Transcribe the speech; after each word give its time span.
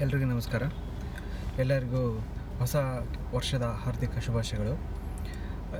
ಎಲ್ರಿಗೂ 0.00 0.24
ನಮಸ್ಕಾರ. 0.24 0.62
ಎಲ್ಲರಿಗೂ 1.58 2.20
ಹೊಸ 2.58 2.76
ವರ್ಷದ 3.34 3.62
ಹಾರ್ದಿಕ 3.62 4.18
ಶುಭಾಶಯಗಳು. 4.18 4.72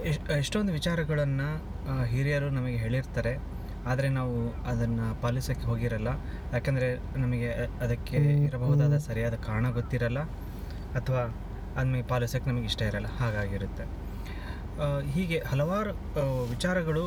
ಎಷ್ಟು 0.03 0.33
ಎಷ್ಟೊಂದು 0.33 0.73
ವಿಚಾರಗಳನ್ನು 0.73 1.49
ಹಿರಿಯರು 2.05 2.51
ನಮಗೆ 2.51 2.77
ಹೇಳಿರ್ತಾರೆ. 2.77 3.39
ಆದರೆ 3.87 4.09
ನಾವು 4.09 4.37
ಅದನ್ನು 4.67 5.23
ಪಾಲಿಸೋಕ್ಕೆ 5.23 5.67
ಹೋಗಿರಲ್ಲ. 5.67 6.09
ಯಾಕಂದರೆ 6.53 7.19
ನಮಗೆ 7.19 7.51
ಅದಕ್ಕೆ 7.53 8.17
ಇರಬಹುದಾದ 8.45 8.99
ಸರಿಯಾದ 8.99 9.35
ಕಾರಣ 9.35 9.71
ಗೊತ್ತಿರಲ್ಲ. 9.71 10.23
ಅಥವಾ 11.01 11.23
ಅದನ್ನ 11.77 12.03
ಪಾಲಿಸೋಕ್ಕೆ 12.09 12.51
ನಮಗೆ 12.51 12.65
ಇಷ್ಟ 12.65 12.83
ಇರಲ್ಲ. 12.83 13.07
ಹಾಗಾಗಿರುತ್ತೆ. 13.07 13.85
ಹೀಗೆ 15.11 15.43
ಹಲವಾರು 15.49 15.93
ವಿಚಾರಗಳು 16.51 17.05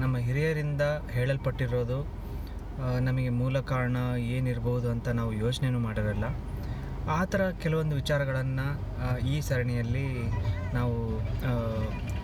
ನಮ್ಮ 0.00 0.16
ಹಿರಿಯರಿಂದ 0.16 0.82
ಹೇಳಲ್ಪಟ್ಟಿರೋದು 1.10 2.21
ನಮಗೆ 3.06 3.30
ಮೂಲ 3.40 3.60
ಕಾರಣ 3.72 3.96
ಏನಿರ್ಬೋದು 4.36 4.90
ಅಂತ 4.90 5.08
ನಾವು 5.08 5.32
ಯೋಚನೆಯೂ 5.32 5.78
ಮಾಡಿರಲ್ಲ. 5.78 6.26
ಆ 7.18 7.20
ಥರ 7.24 7.42
ಕೆಲವೊಂದು 7.62 7.94
ವಿಚಾರಗಳನ್ನು 7.94 8.66
ಈ 9.26 9.40
ಸರಣಿಯಲ್ಲಿ 9.40 10.06
ನಾವು 10.74 10.96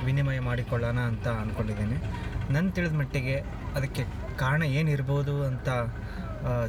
ವಿನಿಮಯ 0.04 0.38
ಮಾಡಿಕೊಳ್ಳೋಣ 0.40 0.98
ಅಂತ 1.10 1.28
ಅಂದ್ಕೊಂಡಿದ್ದೀನಿ 1.42 1.96
ನನ್ನ 2.54 2.66
ತಿಳಿದ 2.70 2.92
ಮಟ್ಟಿಗೆ 2.92 3.36
ಅದಕ್ಕೆ 3.76 4.02
ಕಾರಣ 4.38 4.62
ಏನಿರ್ಬೋದು 4.62 5.34
ಅಂತ 5.46 5.68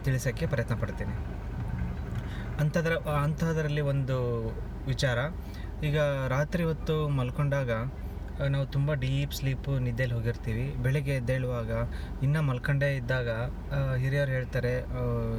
ತಿಳಿಸೋಕ್ಕೆ 0.06 0.46
ಪ್ರಯತ್ನ 0.46 0.76
ಪಡ್ತೀನಿ. 0.76 1.16
ಅಂಥದ್ರ, 2.62 2.94
ಅಂಥದ್ರಲ್ಲಿ 3.26 3.82
ಒಂದು 3.82 4.18
ವಿಚಾರ. 4.88 5.20
ಈಗ 5.88 6.00
ರಾತ್ರಿ 6.28 6.64
ಹೊತ್ತು 6.64 6.96
ಮಲ್ಕೊಂಡಾಗ 7.18 7.72
ನಾವು 8.54 8.66
ತುಂಬ 8.66 8.94
ಡೀಪ್ 9.04 9.34
ಸ್ಲೀಪು 9.34 9.72
ನಿದ್ದೆಯಲ್ಲಿ 9.80 10.16
ಹೋಗಿರ್ತೀವಿ. 10.18 10.66
ಬೆಳಗ್ಗೆ 10.84 11.14
ಎದ್ದೇಳುವಾಗ 11.16 11.72
ಇನ್ನೂ 12.24 12.42
ಮಲ್ಕೊಂಡೇ 12.42 12.90
ಇದ್ದಾಗ 12.96 13.30
ಹಿರಿಯರು 13.96 14.32
ಹೇಳ್ತಾರೆ 14.32 14.74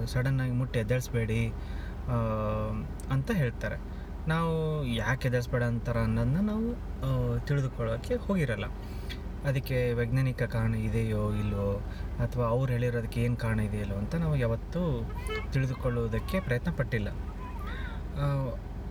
ಸಡನ್ನಾಗಿ 0.07 0.53
ಮುಟ್ಟಿ 0.53 0.79
ಎದ್ದೇಳಿಸ್ಬೇಡಿ 0.79 1.43
ಅಂತ 3.11 3.31
ಹೇಳ್ತಾರೆ. 3.33 3.79
ನಾವು 4.29 4.53
ಯಾಕೆ 4.95 5.29
ಎದ್ದೇಳಿಸ್ಬೇಡ 5.29 5.65
ಅಂತಾರೆ 5.73 6.01
ಅನ್ನೋದನ್ನ 6.01 6.41
ನಾವು 6.51 6.69
ತಿಳಿದುಕೊಳ್ಳೋಕ್ಕೆ 7.47 8.15
ಹೋಗಿರಲ್ಲ. 8.27 8.66
ಅದಕ್ಕೆ 9.49 9.77
ವೈಜ್ಞಾನಿಕ 9.99 10.43
ಕಾರಣ 10.55 10.74
ಇದೆಯೋ 10.89 11.23
ಇಲ್ಲವೋ 11.33 11.71
ಅಥವಾ 12.24 12.45
ಅವ್ರು 12.46 12.69
ಹೇಳಿರೋದಕ್ಕೆ 12.73 13.21
ಏನು 13.21 13.37
ಕಾರಣ 13.37 13.61
ಇದೆಯಲ್ಲೋ 13.61 13.96
ಅಂತ 13.96 14.15
ನಾವು 14.15 14.37
ಯಾವತ್ತೂ 14.37 14.83
ತಿಳಿದುಕೊಳ್ಳುವುದಕ್ಕೆ 15.52 16.41
ಪ್ರಯತ್ನ 16.41 16.71
ಪಟ್ಟಿಲ್ಲ. 16.71 17.09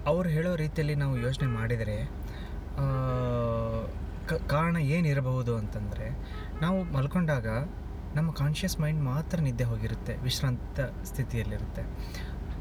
ಅವ್ರು 0.06 0.28
ಹೇಳೋ 0.30 0.52
ರೀತಿಯಲ್ಲಿ 0.56 0.96
ನಾವು 0.96 1.16
ಯೋಚನೆ 1.18 1.48
ಮಾಡಿದರೆ 1.48 1.98
ಕಾರಣ 4.34 4.78
ಏನಿರಬಹುದು 4.78 5.58
ಅಂತಂದರೆ, 5.58 6.08
ನಾವು 6.62 6.84
ಮಲ್ಕೊಂಡಾಗ 6.84 7.48
ನಮ್ಮ 8.16 8.32
ಕಾನ್ಷಿಯಸ್ 8.32 8.80
ಮೈಂಡ್ 8.80 9.02
ಮಾತ್ರ 9.04 9.40
ನಿದ್ದೆ 9.40 9.64
ಹೋಗಿರುತ್ತೆ, 9.64 10.16
ವಿಶ್ರಾಂತ 10.18 10.80
ಸ್ಥಿತಿಯಲ್ಲಿರುತ್ತೆ. 11.04 11.84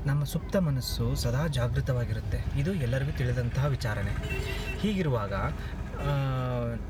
ನಮ್ಮ 0.07 0.25
ಸುಪ್ತ 0.25 0.57
ಮನಸ್ಸು 0.57 1.15
ಸದಾ 1.15 1.47
ಜಾಗೃತವಾಗಿರುತ್ತೆ. 1.47 2.61
ಇದು 2.61 2.75
ಎಲ್ಲರಿಗೂ 2.75 3.11
ತಿಳಿದಂತಹ 3.11 3.67
ವಿಚಾರಣೆ. 3.67 4.13
ಹೀಗಿರುವಾಗ 4.79 5.33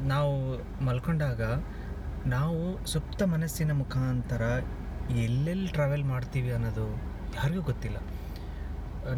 ನಾವು 0.06 0.34
ಮಲ್ಕೊಂಡಾಗ 0.84 1.42
ನಾವು 2.26 2.86
ಸುಪ್ತ 2.86 3.22
ಮನಸ್ಸಿನ 3.22 3.72
ಮುಖಾಂತರ 3.72 4.42
ಎಲ್ಲೆಲ್ಲಿ 5.10 5.68
ಟ್ರಾವೆಲ್ 5.68 6.04
ಮಾಡ್ತೀವಿ 6.04 6.52
ಅನ್ನೋದು 6.52 6.86
ಯಾರಿಗೂ 7.34 7.62
ಗೊತ್ತಿಲ್ಲ. 7.62 7.96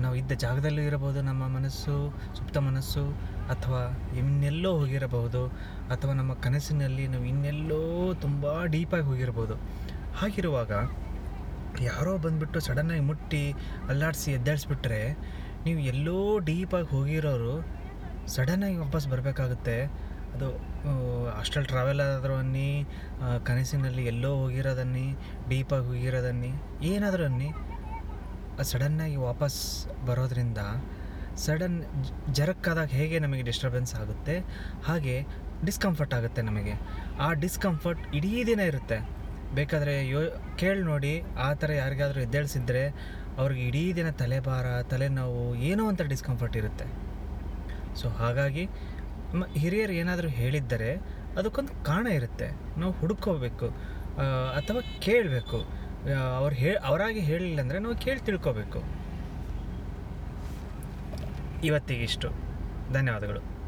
ನಾವು 0.05 0.15
ಇದ್ದ 0.15 0.33
ಜಾಗದಲ್ಲೂ 0.45 0.83
ಇರಬಹುದು, 0.83 1.21
ನಮ್ಮ 1.23 1.43
ಮನಸ್ಸು, 1.57 1.95
ಸುಪ್ತ 2.39 2.59
ಮನಸ್ಸು, 2.69 3.05
ಅಥವಾ 3.55 3.83
ಇನ್ನೆಲ್ಲೋ 4.21 4.71
ಹೋಗಿರಬಹುದು, 4.79 5.43
ಅಥವಾ 5.95 6.13
ನಮ್ಮ 6.21 6.35
ಕನಸಿನಲ್ಲಿ 6.47 7.07
ನಾವು 7.15 7.25
ಇನ್ನೆಲ್ಲೋ 7.25 7.81
ತುಂಬ 8.25 8.47
ಡೀಪಾಗಿ 8.75 9.07
ಹೋಗಿರ್ಬೋದು 9.11 9.57
ಹಾಗಿರುವಾಗ 10.21 10.73
ಯಾರೋ 11.89 12.13
ಬಂದುಬಿಟ್ಟು 12.19 12.61
ಸಡನ್ನಾಗಿ 12.61 13.05
ಮುಟ್ಟಿ, 13.11 13.45
ಅಲ್ಲಾಡಿಸಿ, 13.89 14.31
ಎದ್ದಾಡಿಸ್ಬಿಟ್ರೆ 14.33 15.03
ನೀವು 15.67 15.81
ಎಲ್ಲೋ 15.93 16.19
ಡೀಪಾಗಿ 16.51 16.89
ಹೋಗಿರೋರು 16.95 17.55
ಸಡನ್ನಾಗಿ 18.35 18.77
ವಾಪಸ್ 18.77 19.07
ಬರಬೇಕಾಗುತ್ತೆ. 19.09 19.77
ಅದು 20.35 20.49
ಅಷ್ಟಲ್ಲಿ 21.41 21.69
ಟ್ರಾವೆಲ್ 21.69 22.01
ಆದರೂ 22.01 22.35
ಅನ್ನಿ 22.35 22.69
ಕನಸಿನಲ್ಲಿ 23.49 24.03
ಎಲ್ಲೋ 24.13 24.31
ಹೋಗಿರೋದನ್ನಿ 24.43 25.07
ಡೀಪಾಗಿ 25.49 25.87
ಹೋಗಿರೋದನ್ನಿ, 25.93 26.51
ಏನಾದರೂ 26.93 27.25
ಅನ್ನಿ 27.31 27.49
ಸಡನ್ನಾಗಿ 28.71 29.19
ವಾಪಸ್ 29.29 29.61
ಬರೋದರಿಂದ 30.09 30.63
ಸಡನ್ 31.45 31.79
ಜರಕ್ಕಾದಾಗ 32.39 32.91
ಹೇಗೆ 32.99 33.17
ನಮಗೆ 33.25 33.43
ಡಿಸ್ಟರ್ಬೆನ್ಸ್ 33.49 33.93
ಆಗುತ್ತೆ, 34.01 34.35
ಹಾಗೆ 34.89 35.15
ಡಿಸ್ಕಂಫರ್ಟ್ 35.69 36.15
ಆಗುತ್ತೆ 36.19 36.43
ನಮಗೆ. 36.49 36.75
ಆ 37.25 37.29
ಡಿಸ್ಕಂಫರ್ಟ್ 37.45 38.03
ಇಡೀ 38.19 38.33
ದಿನ 38.51 38.61
ಇರುತ್ತೆ. 38.71 38.99
ಬೇಕಾದರೆ 39.59 39.95
ಯೋ, 40.13 40.21
ಕೇಳಿ 40.61 40.83
ನೋಡಿ, 40.91 41.13
ಆ 41.47 41.49
ಥರ 41.61 41.71
ಯಾರಿಗಾದರೂ 41.83 42.21
ಎದ್ದೇಳಿಸಿದ್ರೆ 42.27 42.83
ಅವ್ರಿಗೆ 43.41 43.63
ಇಡೀ 43.71 43.83
ದಿನ 43.99 44.09
ತಲೆಭಾರ, 44.23 44.67
ತಲೆನೋವು 44.93 45.45
ಏನೋ 45.71 45.85
ಅಂತ 45.93 46.03
ಡಿಸ್ಕಂಫರ್ಟ್ 46.13 46.57
ಇರುತ್ತೆ. 46.63 46.87
ಸೊ 48.01 48.09
ಹಾಗಾಗಿ 48.21 48.65
ನಮ್ಮ 49.33 49.45
ಹಿರಿಯರು 49.63 49.95
ಏನಾದರೂ 50.03 50.29
ಹೇಳಿದ್ದರೆ 50.41 50.91
ಅದಕ್ಕೊಂದು 51.41 51.73
ಕಾರಣ 51.89 52.09
ಇರುತ್ತೆ. 52.21 52.49
ನಾವು 52.81 52.93
ಹುಡುಕೋಬೇಕು 53.01 53.69
ಅಥವಾ 54.59 54.81
ಕೇಳಬೇಕು. 55.07 55.59
ಅವ್ರು 56.09 56.57
ಹೇ 56.57 56.75
ಅವರಾಗಿ 56.75 57.21
ಹೇಳಿಲ್ಲ 57.21 57.61
ಅಂದರೆ 57.61 57.79
ನಾವು 57.79 57.97
ಕೇಳಿ 57.97 58.21
ತಿಳ್ಕೊಬೇಕು. 58.21 58.83
ಇವತ್ತಿಗಿಷ್ಟು. 61.65 62.29
ಧನ್ಯವಾದಗಳು. 62.93 63.60